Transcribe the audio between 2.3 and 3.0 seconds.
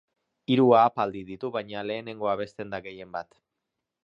abesten da